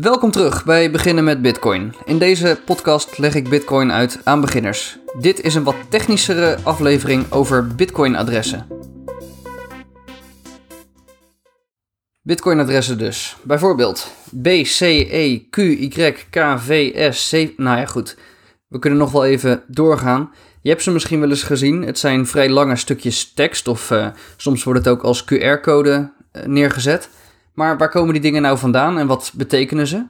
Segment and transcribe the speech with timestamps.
[0.00, 1.94] Welkom terug bij Beginnen met Bitcoin.
[2.04, 4.98] In deze podcast leg ik Bitcoin uit aan beginners.
[5.20, 8.66] Dit is een wat technischere aflevering over Bitcoin-adressen.
[12.22, 13.36] Bitcoin-adressen dus.
[13.42, 14.10] Bijvoorbeeld
[14.42, 17.32] B, C, E, Q, Y, K, V, S.
[17.56, 18.16] Nou ja, goed.
[18.68, 20.32] We kunnen nog wel even doorgaan.
[20.60, 21.82] Je hebt ze misschien wel eens gezien.
[21.82, 24.06] Het zijn vrij lange stukjes tekst of uh,
[24.36, 27.08] soms wordt het ook als QR-code uh, neergezet.
[27.54, 30.06] Maar waar komen die dingen nou vandaan en wat betekenen ze?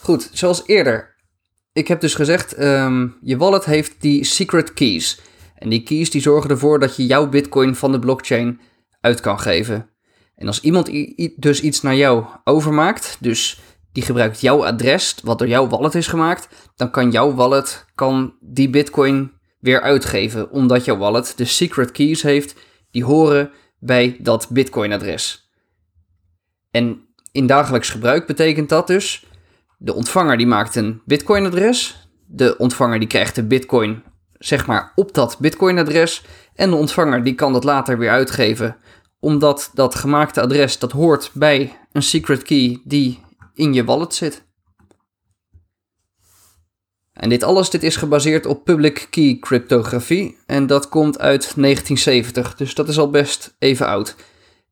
[0.00, 1.14] Goed, zoals eerder.
[1.72, 5.20] Ik heb dus gezegd, um, je wallet heeft die secret keys.
[5.54, 8.60] En die keys die zorgen ervoor dat je jouw bitcoin van de blockchain
[9.00, 9.90] uit kan geven.
[10.36, 10.90] En als iemand
[11.36, 13.60] dus iets naar jou overmaakt, dus
[13.92, 18.34] die gebruikt jouw adres, wat door jouw wallet is gemaakt, dan kan jouw wallet kan
[18.40, 22.54] die bitcoin weer uitgeven, omdat jouw wallet de secret keys heeft
[22.90, 25.43] die horen bij dat bitcoin adres.
[26.74, 29.26] En in dagelijks gebruik betekent dat dus,
[29.78, 34.02] de ontvanger die maakt een Bitcoin-adres, de ontvanger die krijgt de Bitcoin
[34.38, 38.76] zeg maar op dat Bitcoin-adres en de ontvanger die kan dat later weer uitgeven,
[39.20, 43.20] omdat dat gemaakte adres dat hoort bij een secret key die
[43.54, 44.44] in je wallet zit.
[47.12, 52.54] En dit alles dit is gebaseerd op public key cryptografie en dat komt uit 1970,
[52.54, 54.16] dus dat is al best even oud.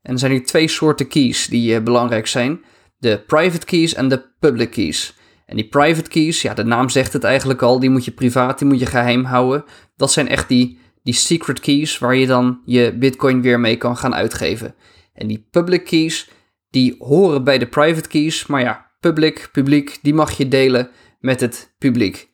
[0.02, 2.64] En er zijn nu twee soorten keys die uh, belangrijk zijn.
[2.98, 5.16] De private keys en de public keys.
[5.46, 8.58] En die private keys, ja, de naam zegt het eigenlijk al, die moet je privaat,
[8.58, 9.64] die moet je geheim houden.
[9.96, 13.96] Dat zijn echt die, die secret keys waar je dan je bitcoin weer mee kan
[13.96, 14.74] gaan uitgeven.
[15.14, 16.30] En die public keys,
[16.70, 21.40] die horen bij de private keys, maar ja, public, publiek, die mag je delen met
[21.40, 22.30] het publiek.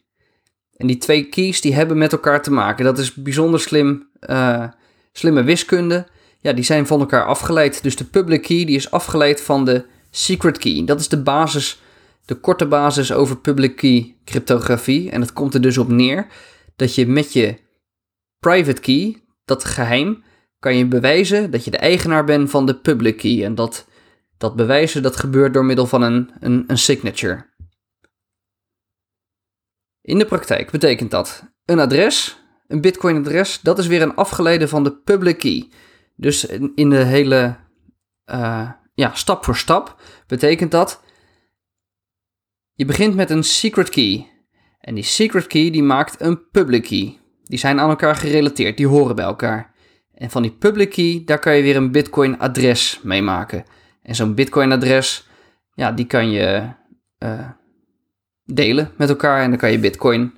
[0.76, 2.84] En die twee keys, die hebben met elkaar te maken.
[2.84, 4.64] Dat is bijzonder slim, uh,
[5.12, 6.06] slimme wiskunde
[6.40, 7.82] ja, die zijn van elkaar afgeleid.
[7.82, 10.84] Dus de public key die is afgeleid van de secret key.
[10.84, 11.82] Dat is de basis,
[12.24, 15.10] de korte basis over public key cryptografie.
[15.10, 16.26] En dat komt er dus op neer
[16.76, 17.58] dat je met je
[18.38, 20.22] private key, dat geheim,
[20.58, 23.44] kan je bewijzen dat je de eigenaar bent van de public key.
[23.44, 23.86] En dat,
[24.38, 27.46] dat bewijzen dat gebeurt door middel van een, een, een signature.
[30.02, 34.84] In de praktijk betekent dat een adres, een Bitcoin-adres, dat is weer een afgeleide van
[34.84, 35.68] de public key.
[36.20, 37.56] Dus in de hele,
[38.26, 41.02] uh, ja, stap voor stap betekent dat,
[42.72, 44.30] je begint met een secret key.
[44.80, 47.18] En die secret key die maakt een public key.
[47.44, 49.74] Die zijn aan elkaar gerelateerd, die horen bij elkaar.
[50.14, 53.64] En van die public key, daar kan je weer een bitcoin adres mee maken.
[54.02, 55.28] En zo'n bitcoin adres,
[55.74, 56.72] ja, die kan je
[57.18, 57.50] uh,
[58.44, 60.34] delen met elkaar en dan kan je bitcoin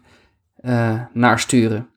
[0.61, 1.91] uh, naar sturen.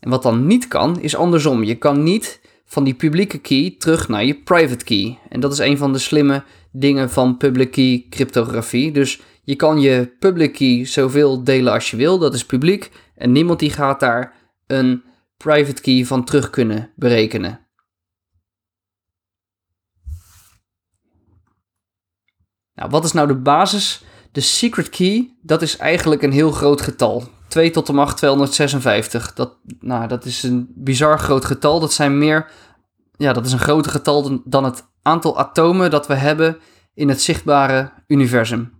[0.00, 1.62] En wat dan niet kan, is andersom.
[1.62, 2.40] Je kan niet
[2.74, 5.18] van die publieke key terug naar je private key.
[5.28, 8.92] En dat is een van de slimme dingen van public key cryptografie.
[8.92, 12.90] Dus je kan je public key zoveel delen als je wil, dat is publiek.
[13.14, 14.34] En niemand die gaat daar
[14.66, 15.02] een
[15.36, 17.60] private key van terug kunnen berekenen.
[22.74, 24.04] Nou, wat is nou de basis?
[24.32, 27.28] De secret key, dat is eigenlijk een heel groot getal.
[27.48, 29.32] 2 tot de macht 256.
[29.32, 31.80] Dat, nou, dat is een bizar groot getal.
[31.80, 32.50] Dat zijn meer,
[33.16, 36.58] ja, dat is een groter getal dan het aantal atomen dat we hebben
[36.94, 38.72] in het zichtbare universum.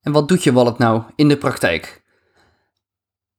[0.00, 2.02] En wat doet je wallet nou in de praktijk?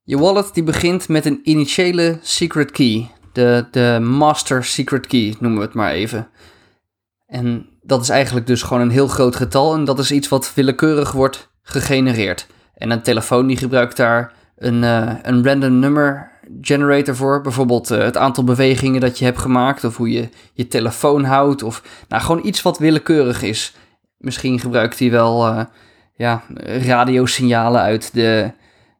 [0.03, 3.11] Je wallet die begint met een initiële secret key.
[3.31, 6.29] De, de master secret key noemen we het maar even.
[7.25, 10.53] En dat is eigenlijk dus gewoon een heel groot getal en dat is iets wat
[10.53, 12.47] willekeurig wordt gegenereerd.
[12.73, 17.41] En een telefoon die gebruikt daar een, uh, een random number generator voor.
[17.41, 21.63] Bijvoorbeeld uh, het aantal bewegingen dat je hebt gemaakt of hoe je je telefoon houdt.
[21.63, 23.75] Of nou, gewoon iets wat willekeurig is.
[24.17, 25.63] Misschien gebruikt hij wel uh,
[26.15, 28.51] ja, radiosignalen uit de,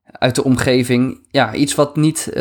[0.06, 1.28] uit de omgeving.
[1.32, 2.32] Ja, iets wat, niet,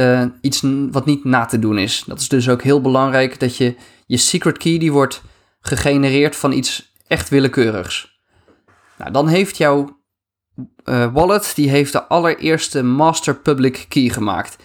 [0.40, 2.04] iets wat niet na te doen is.
[2.06, 3.74] Dat is dus ook heel belangrijk dat je
[4.06, 5.22] je secret key die wordt
[5.60, 8.20] gegenereerd van iets echt willekeurigs.
[8.98, 10.02] Nou, dan heeft jouw
[11.12, 14.56] wallet die heeft de allereerste master public key gemaakt.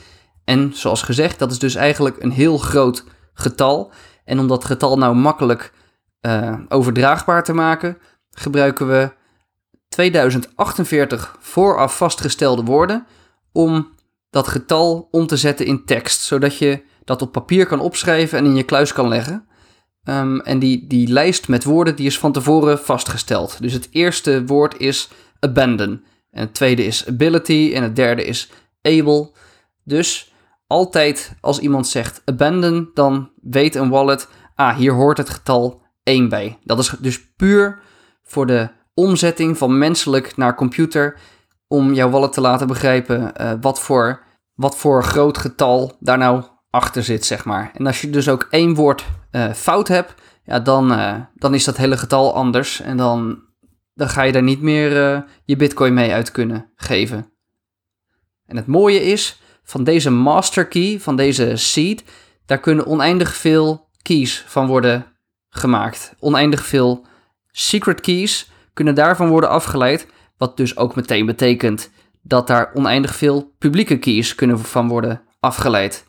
[0.50, 3.04] En zoals gezegd, dat is dus eigenlijk een heel groot
[3.34, 3.92] getal.
[4.26, 5.74] En om dat getal nou makkelijk
[6.22, 7.98] uh, overdraagbaar te maken,
[8.32, 9.12] gebruiken we
[9.90, 13.06] 2048 vooraf vastgestelde woorden
[13.52, 13.90] om
[14.30, 18.46] dat getal om te zetten in tekst, zodat je dat op papier kan opschrijven en
[18.46, 19.48] in je kluis kan leggen.
[20.04, 23.62] Um, en die, die lijst met woorden die is van tevoren vastgesteld.
[23.62, 25.10] Dus het eerste woord is
[25.40, 26.04] abandon.
[26.32, 28.52] En het tweede is ability en het derde is
[28.82, 29.32] able.
[29.84, 30.29] Dus
[30.70, 36.30] altijd als iemand zegt abandon, dan weet een wallet, ah, hier hoort het getal 1
[36.30, 36.58] bij.
[36.64, 37.80] Dat is dus puur
[38.24, 41.18] voor de omzetting van menselijk naar computer
[41.68, 44.24] om jouw wallet te laten begrijpen uh, wat, voor,
[44.54, 47.72] wat voor groot getal daar nou achter zit, zeg maar.
[47.74, 50.14] En als je dus ook één woord uh, fout hebt,
[50.44, 53.40] ja, dan, uh, dan is dat hele getal anders en dan,
[53.94, 54.92] dan ga je daar niet meer
[55.46, 57.32] je bitcoin mee uit kunnen geven.
[58.46, 62.04] En het mooie is, van deze master key, van deze seed,
[62.46, 65.06] daar kunnen oneindig veel keys van worden
[65.50, 66.16] gemaakt.
[66.20, 67.06] Oneindig veel
[67.52, 70.08] secret keys kunnen daarvan worden afgeleid,
[70.38, 71.90] wat dus ook meteen betekent
[72.22, 76.06] dat daar oneindig veel publieke keys kunnen van worden afgeleid.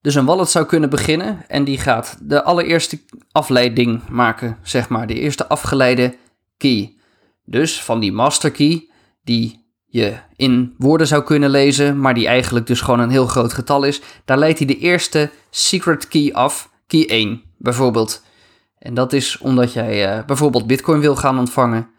[0.00, 3.00] Dus een wallet zou kunnen beginnen en die gaat de allereerste
[3.32, 6.16] afleiding maken, zeg maar, de eerste afgeleide
[6.56, 6.96] key.
[7.44, 8.90] Dus van die master key,
[9.24, 9.65] die
[9.96, 13.84] je in woorden zou kunnen lezen, maar die eigenlijk dus gewoon een heel groot getal
[13.84, 18.24] is, daar leidt hij de eerste secret key af, key 1 bijvoorbeeld.
[18.78, 21.90] En dat is omdat jij uh, bijvoorbeeld Bitcoin wil gaan ontvangen.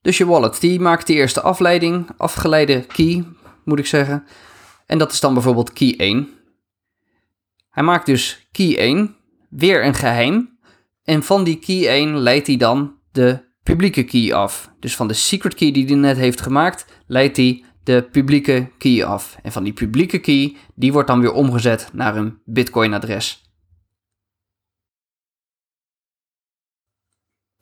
[0.00, 3.24] Dus je wallet, die maakt de eerste afleiding, afgeleide key,
[3.64, 4.26] moet ik zeggen.
[4.86, 6.28] En dat is dan bijvoorbeeld key 1.
[7.70, 9.16] Hij maakt dus key 1,
[9.50, 10.58] weer een geheim.
[11.02, 14.70] En van die key 1 leidt hij dan de publieke key af.
[14.80, 19.04] Dus van de secret key die hij net heeft gemaakt, leidt hij de publieke key
[19.04, 19.38] af.
[19.42, 23.42] En van die publieke key, die wordt dan weer omgezet naar een Bitcoin-adres.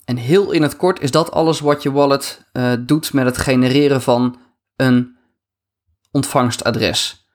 [0.05, 3.37] En heel in het kort is dat alles wat je wallet uh, doet met het
[3.37, 4.39] genereren van
[4.75, 5.17] een
[6.11, 7.27] ontvangstadres.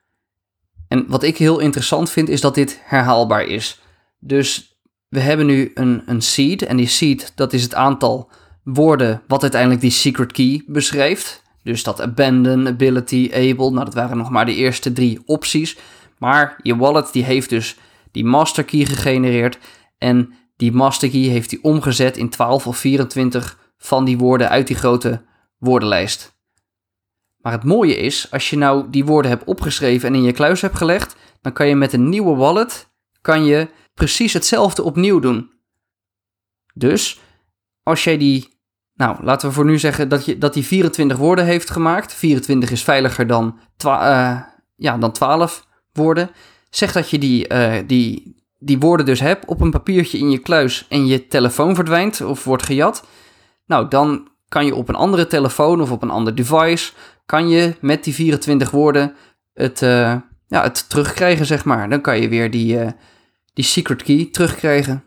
[0.88, 3.80] En wat ik heel interessant vind is dat dit herhaalbaar is.
[4.18, 8.30] Dus we hebben nu een, een seed en die seed dat is het aantal
[8.62, 11.42] woorden wat uiteindelijk die secret key beschrijft.
[11.62, 15.78] Dus dat abandon, ability, able, nou dat waren nog maar de eerste drie opties.
[16.18, 17.76] Maar je wallet die heeft dus
[18.10, 19.58] die master key gegenereerd
[19.98, 24.66] en die master key heeft hij omgezet in 12 of 24 van die woorden uit
[24.66, 25.22] die grote
[25.58, 26.40] woordenlijst.
[27.36, 30.60] Maar het mooie is, als je nou die woorden hebt opgeschreven en in je kluis
[30.60, 35.50] hebt gelegd, dan kan je met een nieuwe wallet kan je precies hetzelfde opnieuw doen.
[36.74, 37.20] Dus
[37.82, 38.51] als jij die,
[39.02, 42.70] nou laten we voor nu zeggen dat, je, dat die 24 woorden heeft gemaakt, 24
[42.70, 44.40] is veiliger dan, uh,
[44.76, 46.30] ja, dan 12 woorden,
[46.70, 50.38] zeg dat je die, uh, die, die woorden dus hebt op een papiertje in je
[50.38, 53.04] kluis en je telefoon verdwijnt of wordt gejat,
[53.66, 56.92] nou dan kan je op een andere telefoon of op een ander device,
[57.26, 59.14] kan je met die 24 woorden
[59.54, 60.16] het, uh,
[60.46, 61.88] ja, het terugkrijgen, zeg maar.
[61.88, 62.78] Dan kan je weer die,
[63.54, 65.04] die secret key terugkrijgen.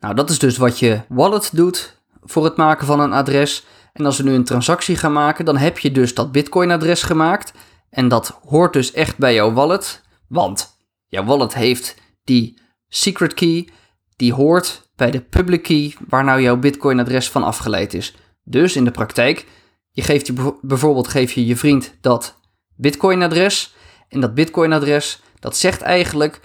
[0.00, 3.66] Nou, dat is dus wat je wallet doet voor het maken van een adres.
[3.92, 7.52] En als we nu een transactie gaan maken, dan heb je dus dat Bitcoin-adres gemaakt.
[7.90, 10.76] En dat hoort dus echt bij jouw wallet, want
[11.06, 13.68] jouw wallet heeft die secret key,
[14.16, 18.14] die hoort bij de public key waar nou jouw Bitcoin-adres van afgeleid is.
[18.44, 19.46] Dus in de praktijk,
[19.90, 22.40] je geeft je bijvoorbeeld geef je je vriend dat
[22.76, 23.74] Bitcoin-adres
[24.08, 26.40] en dat Bitcoin-adres dat zegt eigenlijk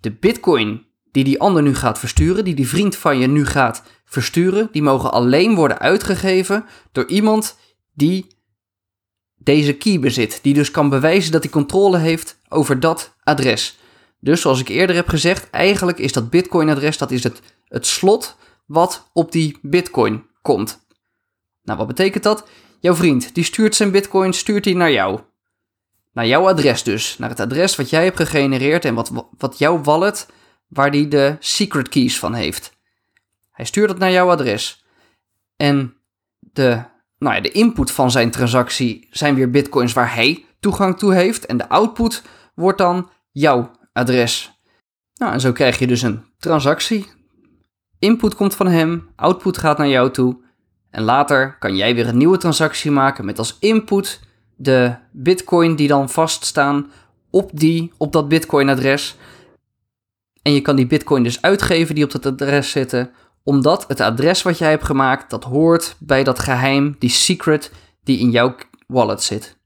[0.00, 3.82] de Bitcoin die die ander nu gaat versturen, die die vriend van je nu gaat
[4.08, 7.56] versturen, die mogen alleen worden uitgegeven door iemand
[7.94, 8.26] die
[9.36, 13.78] deze key bezit, die dus kan bewijzen dat hij controle heeft over dat adres.
[14.20, 18.36] Dus zoals ik eerder heb gezegd, eigenlijk is dat Bitcoin-adres dat is het, het slot
[18.66, 20.86] wat op die Bitcoin komt.
[21.62, 22.48] Nou, wat betekent dat?
[22.80, 25.20] Jouw vriend die stuurt zijn Bitcoin, stuurt hij naar jou.
[26.12, 29.82] Naar jouw adres dus, naar het adres wat jij hebt gegenereerd en wat, wat jouw
[29.82, 30.26] wallet,
[30.68, 32.77] waar die de secret keys van heeft.
[33.58, 34.84] Hij stuurt het naar jouw adres.
[35.56, 35.94] En
[36.38, 36.82] de,
[37.18, 41.46] nou ja, de input van zijn transactie zijn weer bitcoins waar hij toegang toe heeft.
[41.46, 42.22] En de output
[42.54, 44.60] wordt dan jouw adres.
[45.14, 47.06] Nou, en zo krijg je dus een transactie.
[47.98, 50.40] Input komt van hem, output gaat naar jou toe.
[50.90, 54.20] En later kan jij weer een nieuwe transactie maken met als input
[54.56, 56.90] de bitcoin die dan vaststaan
[57.30, 59.16] op, die, op dat bitcoin-adres.
[60.42, 63.10] En je kan die bitcoin dus uitgeven die op dat adres zitten,
[63.48, 67.72] omdat het adres wat jij hebt gemaakt, dat hoort bij dat geheim, die secret
[68.04, 68.54] die in jouw
[68.86, 69.56] wallet zit.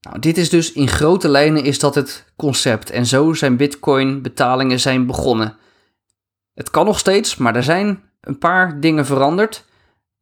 [0.00, 4.22] Nou, dit is dus in grote lijnen is dat het concept en zo zijn bitcoin
[4.22, 5.56] betalingen zijn begonnen.
[6.54, 9.64] Het kan nog steeds, maar er zijn een paar dingen veranderd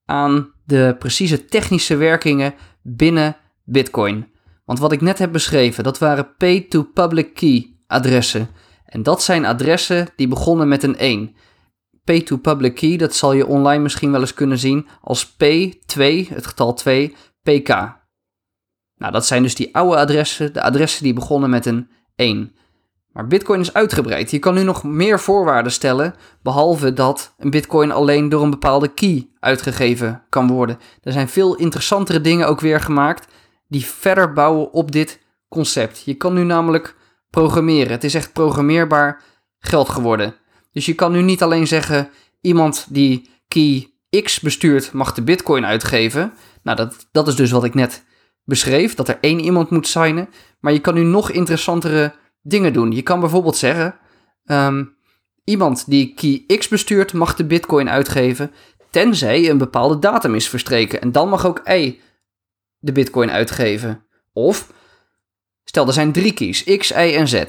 [0.04, 4.28] aan de precieze technische werkingen binnen bitcoin.
[4.64, 8.48] Want wat ik net heb beschreven, dat waren pay-to-public key adressen.
[8.84, 11.34] En dat zijn adressen die begonnen met een 1.
[12.04, 16.74] Pay-to-public key, dat zal je online misschien wel eens kunnen zien als P2, het getal
[16.74, 17.68] 2, PK.
[18.96, 22.54] Nou, dat zijn dus die oude adressen, de adressen die begonnen met een 1.
[23.12, 24.30] Maar Bitcoin is uitgebreid.
[24.30, 28.88] Je kan nu nog meer voorwaarden stellen, behalve dat een Bitcoin alleen door een bepaalde
[28.88, 30.78] key uitgegeven kan worden.
[31.02, 33.32] Er zijn veel interessantere dingen ook weer gemaakt
[33.68, 36.02] die verder bouwen op dit concept.
[36.04, 36.96] Je kan nu namelijk
[37.30, 37.92] programmeren.
[37.92, 39.22] Het is echt programmeerbaar
[39.58, 40.34] geld geworden.
[40.72, 42.10] Dus je kan nu niet alleen zeggen:
[42.40, 43.90] iemand die key
[44.22, 46.32] X bestuurt mag de Bitcoin uitgeven.
[46.62, 48.04] Nou, dat, dat is dus wat ik net
[48.44, 50.28] beschreef: dat er één iemand moet signen.
[50.60, 52.92] Maar je kan nu nog interessantere dingen doen.
[52.92, 53.98] Je kan bijvoorbeeld zeggen:
[54.44, 54.84] ehm,
[55.44, 58.52] iemand die key X bestuurt mag de Bitcoin uitgeven.
[58.90, 61.00] Tenzij een bepaalde datum is verstreken.
[61.00, 62.00] En dan mag ook Y
[62.78, 64.06] de Bitcoin uitgeven.
[64.32, 64.72] Of
[65.64, 67.44] stel er zijn drie keys: X, Y en Z.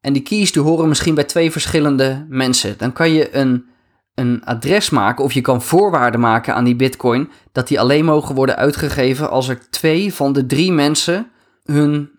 [0.00, 2.74] En die keys die horen misschien bij twee verschillende mensen.
[2.78, 3.66] Dan kan je een,
[4.14, 8.34] een adres maken of je kan voorwaarden maken aan die bitcoin dat die alleen mogen
[8.34, 11.30] worden uitgegeven als er twee van de drie mensen
[11.64, 12.10] hun,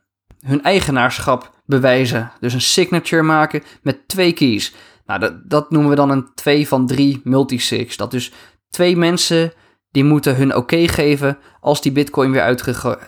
[0.46, 2.32] hun eigenaarschap bewijzen.
[2.40, 4.74] Dus een signature maken met twee keys.
[5.06, 7.96] Nou, dat, dat noemen we dan een 2 van 3 multisig.
[7.96, 8.32] Dat dus
[8.70, 9.54] twee mensen
[9.92, 12.58] die moeten hun oké geven als die bitcoin weer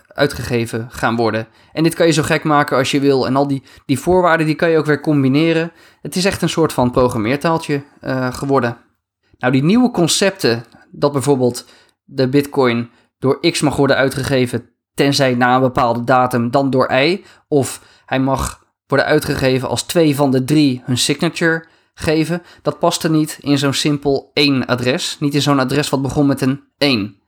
[0.07, 1.47] uitgegeven gaan worden.
[1.73, 3.25] En dit kan je zo gek maken als je wil.
[3.25, 5.71] En al die, die voorwaarden die kan je ook weer combineren.
[6.01, 8.77] Het is echt een soort van programmeertaaltje uh, geworden.
[9.37, 11.65] Nou, die nieuwe concepten, dat bijvoorbeeld
[12.03, 17.23] de bitcoin door X mag worden uitgegeven, tenzij na een bepaalde datum, dan door Y.
[17.47, 23.09] Of hij mag worden uitgegeven als twee van de drie hun signature geven, dat paste
[23.09, 25.17] niet in zo'n simpel één adres.
[25.19, 27.21] Niet in zo'n adres wat begon met een 1.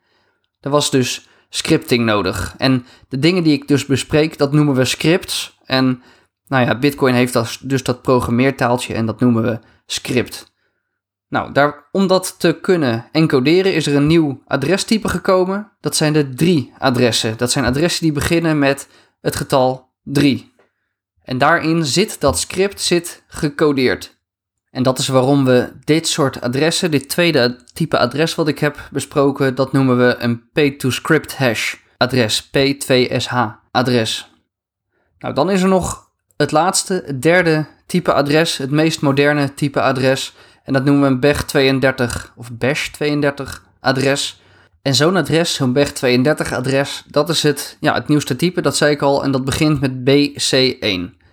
[0.60, 2.56] Er was dus scripting nodig.
[2.58, 5.58] En de dingen die ik dus bespreek, dat noemen we scripts.
[5.66, 6.04] En
[6.48, 10.54] nou ja, Bitcoin heeft dus dat programmeertaaltje en dat noemen we script.
[11.30, 15.72] Nou, daar, om dat te kunnen encoderen is er een nieuw adrestype gekomen.
[15.80, 17.38] Dat zijn de drie adressen.
[17.38, 18.88] Dat zijn adressen die beginnen met
[19.22, 20.54] het getal 3.
[21.24, 24.15] En daarin zit dat script zit gecodeerd.
[24.76, 28.90] En dat is waarom we dit soort adressen, dit tweede type adres wat ik heb
[28.92, 33.34] besproken, dat noemen we een P2Script hash adres, P2SH
[33.72, 34.32] adres.
[35.20, 39.82] Nou, dan is er nog het laatste, het derde type adres, het meest moderne type
[39.82, 40.34] adres.
[40.64, 44.42] En dat noemen we een BEG32 of BASH32 adres.
[44.82, 48.92] En zo'n adres, zo'n BEG32 adres, dat is het, ja, het nieuwste type, dat zei
[48.92, 51.25] ik al, en dat begint met BC1.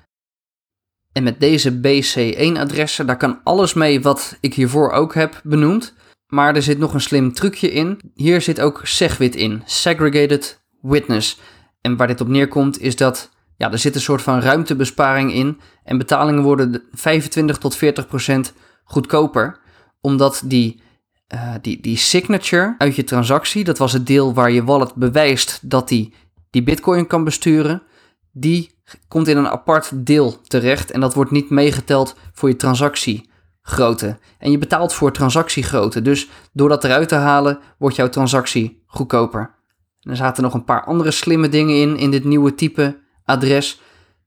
[1.13, 5.95] En met deze BC1-adressen, daar kan alles mee wat ik hiervoor ook heb benoemd.
[6.27, 8.01] Maar er zit nog een slim trucje in.
[8.15, 11.41] Hier zit ook SegWit in, Segregated Witness.
[11.81, 15.61] En waar dit op neerkomt is dat ja, er zit een soort van ruimtebesparing in.
[15.85, 18.53] En betalingen worden 25 tot 40 procent
[18.85, 19.61] goedkoper.
[20.01, 20.83] Omdat die,
[21.35, 25.59] uh, die, die signature uit je transactie, dat was het deel waar je wallet bewijst
[25.63, 26.15] dat die,
[26.51, 27.83] die bitcoin kan besturen.
[28.31, 28.71] Die
[29.09, 34.19] komt in een apart deel terecht en dat wordt niet meegeteld voor je transactiegrootte.
[34.39, 39.55] En je betaalt voor transactiegrootte, dus door dat eruit te halen wordt jouw transactie goedkoper.
[40.01, 43.81] er zaten nog een paar andere slimme dingen in, in dit nieuwe type adres.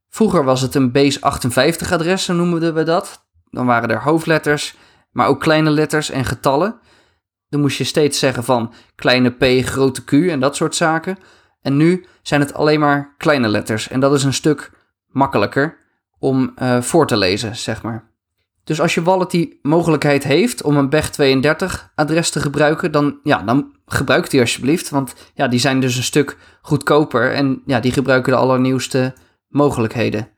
[0.09, 3.25] Vroeger was het een base 58 adres, zo noemden we dat.
[3.49, 4.75] Dan waren er hoofdletters,
[5.11, 6.79] maar ook kleine letters en getallen.
[7.49, 11.17] Dan moest je steeds zeggen van kleine p, grote q en dat soort zaken.
[11.65, 13.89] En nu zijn het alleen maar kleine letters.
[13.89, 14.71] En dat is een stuk
[15.07, 15.77] makkelijker
[16.19, 18.11] om uh, voor te lezen, zeg maar.
[18.63, 23.41] Dus als je wallet die mogelijkheid heeft om een BEG32 adres te gebruiken, dan, ja,
[23.43, 24.89] dan gebruik die alsjeblieft.
[24.89, 29.13] Want ja, die zijn dus een stuk goedkoper en ja, die gebruiken de allernieuwste
[29.47, 30.29] mogelijkheden.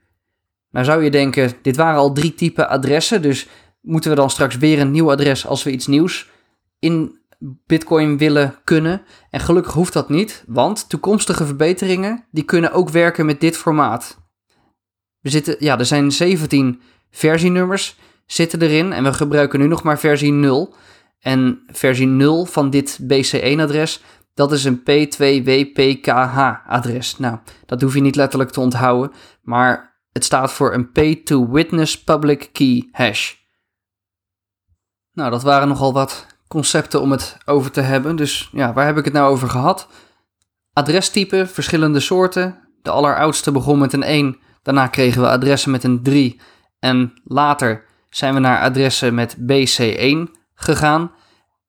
[0.72, 3.48] Nou zou je denken, dit waren al drie typen adressen, dus
[3.82, 6.30] moeten we dan straks weer een nieuw adres als we iets nieuws
[6.80, 7.17] in
[7.66, 9.02] Bitcoin willen kunnen.
[9.30, 14.26] En gelukkig hoeft dat niet, want toekomstige verbeteringen die kunnen ook werken met dit formaat.
[15.20, 20.00] We zitten, ja, er zijn 17 versienummers zitten erin en we gebruiken nu nog maar
[20.00, 20.74] versie 0.
[21.20, 24.04] En versie 0 van dit BC1-adres,
[24.34, 27.18] dat is een P2WPKH-adres.
[27.18, 32.50] Nou, dat hoef je niet letterlijk te onthouden, maar het staat voor een P2Witness Public
[32.52, 33.34] Key Hash.
[35.12, 38.16] Nou, dat waren nogal wat concepten om het over te hebben.
[38.16, 39.88] Dus ja, waar heb ik het nou over gehad?
[40.74, 42.58] Adrestypen, verschillende soorten.
[42.82, 46.40] De alleroudste begon met een 1, daarna kregen we adressen met een 3
[46.80, 51.12] en later zijn we naar adressen met BC1 gegaan.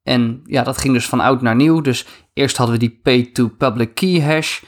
[0.02, 1.80] En ja, dat ging dus van oud naar nieuw.
[1.80, 4.62] Dus eerst hadden we die P2 public key hash.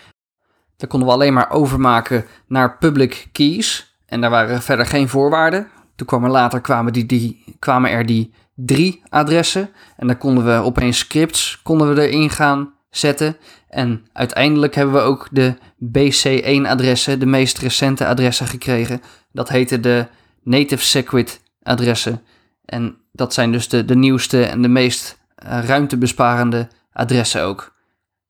[0.76, 3.98] Daar konden we alleen maar overmaken naar public keys.
[4.06, 5.68] En daar waren verder geen voorwaarden.
[5.96, 9.70] Toen kwam er later kwamen, die, die, kwamen er die drie adressen.
[9.96, 13.36] En dan konden we opeens scripts konden we erin gaan zetten.
[13.68, 19.00] En uiteindelijk hebben we ook de BC1-adressen, de meest recente adressen gekregen
[19.32, 20.06] Dat heette de
[20.42, 22.22] Native Segwit adressen.
[22.64, 27.72] En dat zijn dus de, de nieuwste en de meest uh, ruimtebesparende adressen ook.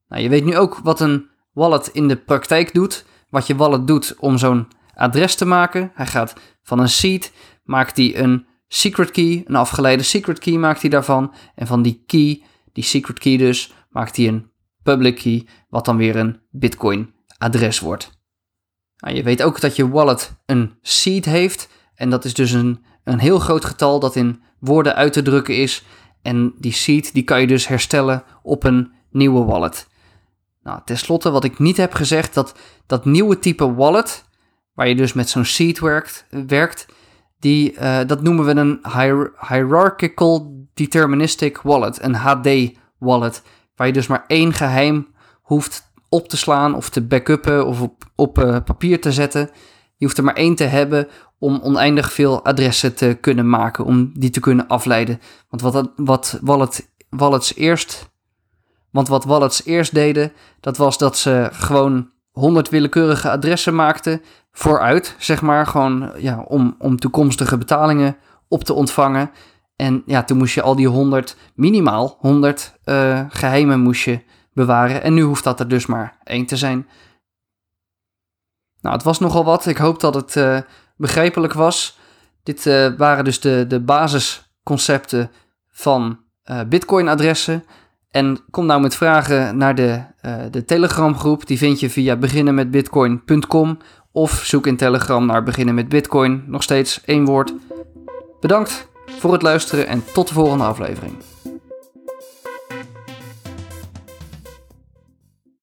[0.08, 3.04] Nou, je weet nu ook wat een wallet in de praktijk doet.
[3.28, 5.90] Wat je wallet doet om zo'n adres te maken.
[5.94, 7.32] Hij gaat van een seed,
[7.64, 11.34] maakt hij een secret key, een afgeleide secret key maakt hij daarvan.
[11.54, 14.50] En van die key, die secret key dus, maakt hij een
[14.82, 18.18] public key, wat dan weer een Bitcoin adres wordt.
[18.96, 21.68] Nou, je weet ook dat je wallet een seed heeft.
[21.94, 25.56] En dat is dus een, een heel groot getal dat in woorden uit te drukken
[25.56, 25.84] is.
[26.22, 29.88] En die seed die kan je dus herstellen op een nieuwe wallet.
[30.62, 34.24] Nou, tenslotte, wat ik niet heb gezegd, dat dat nieuwe type wallet,
[34.74, 36.86] waar je dus met zo'n seed werkt, werkt
[37.40, 38.80] die, uh, dat noemen we een
[39.48, 42.48] Hierarchical Deterministic Wallet, een HD
[42.98, 43.42] wallet,
[43.76, 45.08] waar je dus maar één geheim
[45.42, 49.50] hoeft op te slaan of te backuppen of op, op uh, papier te zetten.
[49.96, 54.10] Je hoeft er maar één te hebben om oneindig veel adressen te kunnen maken, om
[54.14, 55.20] die te kunnen afleiden.
[55.48, 58.10] Want wat, wat wallet, wallets eerst
[58.90, 65.14] want wat wallets eerst deden, dat was dat ze gewoon 100 willekeurige adressen maakten vooruit,
[65.18, 68.16] zeg maar, gewoon ja, om, om toekomstige betalingen
[68.48, 69.30] op te ontvangen.
[69.76, 74.22] En ja, toen moest je al die 100, minimaal 100 uh, eh, geheimen moest je
[74.52, 75.02] bewaren.
[75.02, 76.88] En nu hoeft dat er dus maar één te zijn.
[78.80, 79.66] Nou, het was nogal wat.
[79.66, 80.58] Ik hoop dat het uh,
[80.96, 81.98] begrijpelijk was.
[82.42, 85.30] Dit uh, waren dus de, de basisconcepten
[85.68, 86.18] van
[86.68, 87.64] Bitcoin-adressen.
[88.10, 91.46] En kom nou met vragen naar de, uh, de Telegram groep.
[91.46, 93.78] Die vind je via beginnenmetbitcoin.com
[94.12, 96.44] of zoek in Telegram naar beginnen met Bitcoin.
[96.46, 97.52] Nog steeds één woord.
[98.40, 98.88] Bedankt
[99.18, 101.14] voor het luisteren en tot de volgende aflevering.